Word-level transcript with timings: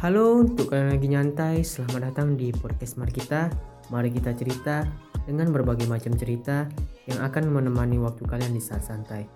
Halo 0.00 0.40
untuk 0.40 0.72
kalian 0.72 0.96
lagi 0.96 1.08
nyantai, 1.12 1.60
selamat 1.60 2.08
datang 2.08 2.32
di 2.32 2.48
podcast 2.56 2.96
Mari 2.96 3.12
Kita. 3.12 3.52
Mari 3.92 4.08
kita 4.08 4.32
cerita 4.32 4.88
dengan 5.28 5.52
berbagai 5.52 5.84
macam 5.84 6.16
cerita 6.16 6.64
yang 7.04 7.20
akan 7.20 7.52
menemani 7.52 8.00
waktu 8.00 8.24
kalian 8.24 8.56
di 8.56 8.64
saat 8.64 8.80
santai. 8.80 9.28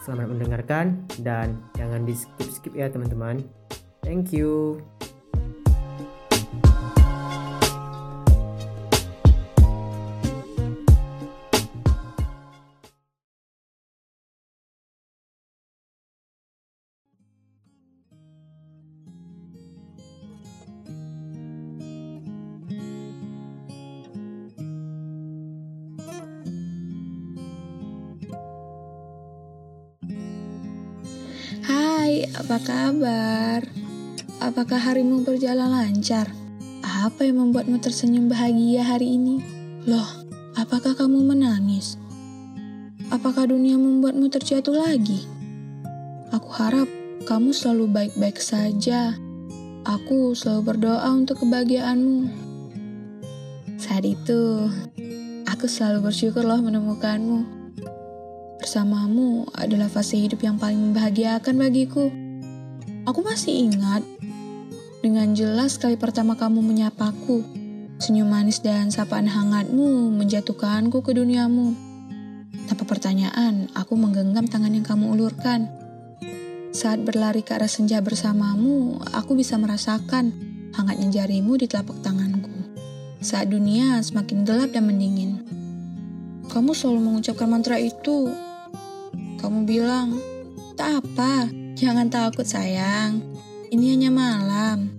Selamat 0.00 0.32
mendengarkan 0.32 1.04
dan 1.20 1.60
jangan 1.76 2.08
di 2.08 2.16
skip-skip 2.16 2.72
ya 2.72 2.88
teman-teman. 2.88 3.44
Thank 4.00 4.32
you. 4.32 4.80
Apa 32.26 32.58
kabar? 32.58 33.62
Apakah 34.42 34.80
harimu 34.82 35.22
berjalan 35.22 35.70
lancar? 35.70 36.26
Apa 36.82 37.22
yang 37.22 37.38
membuatmu 37.38 37.78
tersenyum 37.78 38.26
bahagia 38.26 38.82
hari 38.82 39.14
ini? 39.14 39.38
Loh, 39.86 40.26
apakah 40.58 40.98
kamu 40.98 41.22
menangis? 41.22 41.94
Apakah 43.14 43.46
dunia 43.46 43.78
membuatmu 43.78 44.26
terjatuh 44.34 44.74
lagi? 44.74 45.22
Aku 46.34 46.50
harap 46.58 46.90
kamu 47.22 47.54
selalu 47.54 47.86
baik-baik 47.86 48.42
saja. 48.42 49.14
Aku 49.86 50.34
selalu 50.34 50.74
berdoa 50.74 51.06
untuk 51.14 51.46
kebahagiaanmu. 51.46 52.26
Saat 53.78 54.02
itu, 54.02 54.66
aku 55.46 55.70
selalu 55.70 56.10
bersyukur 56.10 56.42
loh 56.42 56.58
menemukanmu. 56.58 57.57
Bersamamu 58.58 59.46
adalah 59.54 59.86
fase 59.86 60.18
hidup 60.18 60.42
yang 60.42 60.58
paling 60.58 60.90
membahagiakan 60.90 61.54
bagiku. 61.62 62.10
Aku 63.06 63.22
masih 63.22 63.70
ingat 63.70 64.02
dengan 64.98 65.30
jelas 65.30 65.78
kali 65.78 65.94
pertama 65.94 66.34
kamu 66.34 66.58
menyapaku. 66.58 67.46
Senyum 68.02 68.26
manis 68.26 68.58
dan 68.58 68.90
sapaan 68.90 69.30
hangatmu 69.30 70.10
menjatuhkanku 70.10 71.06
ke 71.06 71.14
duniamu. 71.14 71.74
Tanpa 72.66 72.82
pertanyaan, 72.82 73.70
aku 73.78 73.94
menggenggam 73.94 74.50
tangan 74.50 74.74
yang 74.74 74.86
kamu 74.86 75.14
ulurkan. 75.14 75.70
Saat 76.74 77.06
berlari 77.06 77.46
ke 77.46 77.54
arah 77.54 77.70
senja 77.70 78.02
bersamamu, 78.02 78.98
aku 79.14 79.38
bisa 79.38 79.54
merasakan 79.54 80.34
hangatnya 80.74 81.22
jarimu 81.22 81.54
di 81.54 81.70
telapak 81.70 81.98
tanganku. 82.02 82.50
Saat 83.22 83.54
dunia 83.54 84.02
semakin 84.02 84.42
gelap 84.42 84.74
dan 84.74 84.90
mendingin. 84.90 85.46
Kamu 86.50 86.74
selalu 86.74 87.00
mengucapkan 87.02 87.46
mantra 87.50 87.76
itu 87.76 88.47
kamu 89.38 89.70
bilang, 89.70 90.18
tak 90.74 90.98
apa, 90.98 91.46
jangan 91.78 92.10
takut 92.10 92.42
sayang. 92.42 93.22
Ini 93.70 93.94
hanya 93.94 94.10
malam. 94.10 94.90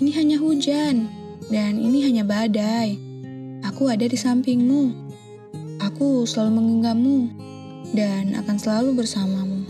Ini 0.00 0.10
hanya 0.16 0.36
hujan. 0.40 1.12
Dan 1.52 1.76
ini 1.76 2.08
hanya 2.08 2.24
badai. 2.24 2.96
Aku 3.68 3.92
ada 3.92 4.08
di 4.08 4.16
sampingmu. 4.16 4.96
Aku 5.84 6.24
selalu 6.24 6.56
menggenggammu. 6.56 7.18
Dan 7.92 8.32
akan 8.32 8.56
selalu 8.56 8.96
bersamamu. 8.96 9.68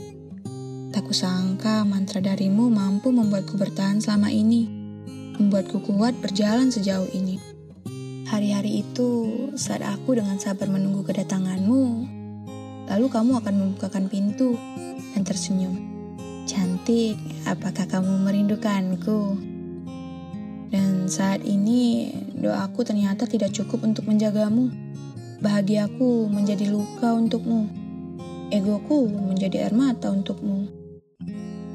Tak 0.95 1.03
kusangka 1.11 1.83
mantra 1.83 2.23
darimu 2.23 2.71
mampu 2.71 3.11
membuatku 3.11 3.59
bertahan 3.59 3.99
selama 3.99 4.31
ini. 4.31 4.71
Membuatku 5.37 5.83
kuat 5.83 6.15
berjalan 6.23 6.71
sejauh 6.71 7.11
ini. 7.11 7.43
Hari-hari 8.27 8.87
itu, 8.87 9.11
saat 9.55 9.83
aku 9.87 10.19
dengan 10.19 10.39
sabar 10.43 10.67
menunggu 10.67 11.07
kedatanganmu, 11.07 11.85
Lalu 12.97 13.13
kamu 13.13 13.45
akan 13.45 13.55
membukakan 13.61 14.09
pintu 14.09 14.57
dan 15.13 15.21
tersenyum. 15.21 15.77
Cantik, 16.49 17.21
apakah 17.45 17.85
kamu 17.85 18.25
merindukanku? 18.25 19.37
Dan 20.73 21.05
saat 21.05 21.45
ini, 21.45 22.09
doaku 22.41 22.89
ternyata 22.89 23.29
tidak 23.29 23.53
cukup 23.53 23.85
untuk 23.85 24.09
menjagamu. 24.09 24.73
Bahagiaku 25.45 26.33
menjadi 26.33 26.73
luka 26.73 27.13
untukmu. 27.13 27.69
Egoku 28.49 29.13
menjadi 29.13 29.69
air 29.69 29.77
mata 29.77 30.09
untukmu. 30.09 30.65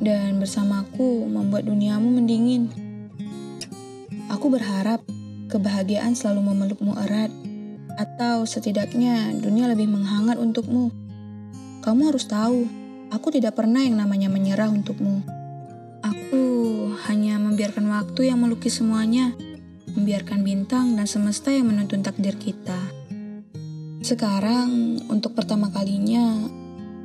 Dan 0.01 0.41
bersamaku 0.41 1.29
membuat 1.29 1.69
duniamu 1.69 2.17
mendingin. 2.17 2.65
Aku 4.25 4.49
berharap 4.49 5.05
kebahagiaan 5.53 6.17
selalu 6.17 6.49
memelukmu 6.49 6.97
erat 6.97 7.29
atau 7.93 8.41
setidaknya 8.49 9.38
dunia 9.38 9.69
lebih 9.69 9.85
menghangat 9.85 10.41
untukmu. 10.41 11.00
Kamu 11.81 12.14
harus 12.14 12.30
tahu, 12.30 12.69
aku 13.09 13.34
tidak 13.34 13.58
pernah 13.58 13.81
yang 13.81 13.97
namanya 13.97 14.30
menyerah 14.30 14.69
untukmu. 14.69 15.25
Aku 16.06 16.44
hanya 17.09 17.42
membiarkan 17.42 17.90
waktu 17.90 18.30
yang 18.30 18.38
melukis 18.38 18.78
semuanya, 18.78 19.34
membiarkan 19.97 20.46
bintang 20.46 20.94
dan 20.94 21.09
semesta 21.09 21.50
yang 21.50 21.74
menuntun 21.74 22.06
takdir 22.06 22.38
kita. 22.38 22.78
Sekarang, 24.06 25.02
untuk 25.09 25.34
pertama 25.34 25.74
kalinya, 25.74 26.46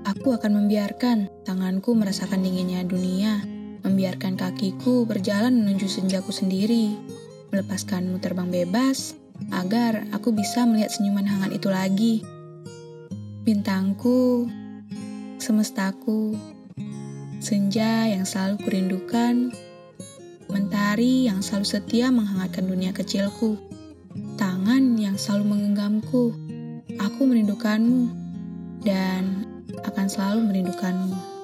aku 0.05 0.37
akan 0.37 0.65
membiarkan 0.65 1.33
tanganku 1.49 1.97
merasakan 1.97 2.45
dinginnya 2.45 2.85
dunia, 2.85 3.41
membiarkan 3.81 4.37
kakiku 4.37 5.09
berjalan 5.09 5.57
menuju 5.57 5.89
senjaku 5.89 6.37
sendiri, 6.37 7.01
melepaskanmu 7.49 8.21
terbang 8.21 8.53
bebas, 8.53 9.17
agar 9.57 10.05
aku 10.13 10.37
bisa 10.37 10.69
melihat 10.69 10.93
senyuman 10.93 11.25
hangat 11.25 11.57
itu 11.57 11.69
lagi. 11.73 12.15
Bintangku, 13.47 14.51
semestaku, 15.47 16.35
senja 17.39 18.11
yang 18.11 18.27
selalu 18.27 18.67
kurindukan, 18.67 19.55
mentari 20.51 21.31
yang 21.31 21.39
selalu 21.39 21.63
setia 21.63 22.11
menghangatkan 22.11 22.67
dunia 22.67 22.91
kecilku, 22.91 23.55
tangan 24.35 24.99
yang 24.99 25.15
selalu 25.15 25.55
menggenggamku. 25.55 26.35
Aku 26.99 27.31
merindukanmu 27.31 28.11
dan 28.83 29.47
akan 29.87 30.07
selalu 30.11 30.51
merindukanmu. 30.51 31.36